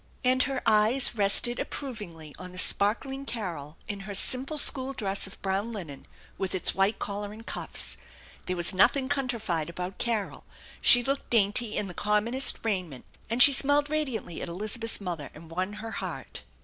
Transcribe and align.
And 0.23 0.41
her 0.49 0.63
eyes 0.65 1.13
rested 1.13 1.59
approvingly 1.59 2.33
on 2.39 2.51
the 2.53 2.57
sparkling 2.57 3.23
Carol 3.23 3.77
in 3.87 3.99
her 3.99 4.15
simple 4.15 4.57
school 4.57 4.93
dress 4.93 5.27
of 5.27 5.39
brown 5.43 5.71
linen 5.71 6.07
with 6.39 6.55
its 6.55 6.73
white 6.73 6.97
collar 6.97 7.31
and 7.31 7.45
cuffs. 7.45 7.97
There 8.47 8.55
was 8.55 8.73
nothing 8.73 9.09
countrified 9.09 9.69
about 9.69 9.99
Carol. 9.99 10.43
She 10.81 11.03
looked 11.03 11.29
dainty 11.29 11.77
in 11.77 11.87
the 11.87 11.93
commonest 11.93 12.57
raiment, 12.63 13.05
and 13.29 13.43
she 13.43 13.53
smiled 13.53 13.91
radiantly 13.91 14.41
at 14.41 14.49
Elizabeth's 14.49 14.99
mother 14.99 15.29
and 15.35 15.51
won 15.51 15.73
her 15.73 15.91
heart. 15.91 16.45